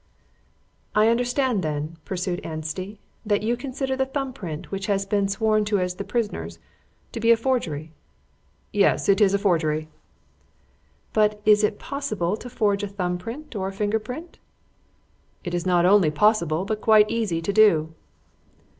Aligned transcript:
"I 0.95 1.09
understand, 1.09 1.61
then," 1.61 1.97
pursued 2.05 2.39
Anstey, 2.39 2.97
"that 3.23 3.43
you 3.43 3.55
consider 3.55 3.95
the 3.95 4.07
thumb 4.07 4.33
print, 4.33 4.71
which 4.71 4.87
has 4.87 5.05
been 5.05 5.27
sworn 5.27 5.63
to 5.65 5.77
as 5.77 5.93
the 5.93 6.03
prisoner's, 6.03 6.57
to 7.11 7.19
be 7.19 7.29
a 7.29 7.37
forgery?" 7.37 7.91
"Yes. 8.73 9.07
It 9.07 9.21
is 9.21 9.35
a 9.35 9.37
forgery." 9.37 9.89
"But 11.13 11.39
is 11.45 11.63
it 11.63 11.77
possible 11.77 12.35
to 12.37 12.49
forge 12.49 12.81
a 12.81 12.87
thumb 12.87 13.19
print 13.19 13.55
or 13.55 13.67
a 13.67 13.71
finger 13.73 13.99
print?" 13.99 14.39
"It 15.43 15.53
is 15.53 15.67
not 15.67 15.85
only 15.85 16.09
possible, 16.09 16.65
but 16.65 16.81
quite 16.81 17.07
easy 17.07 17.39
to 17.39 17.53
do." 17.53 17.93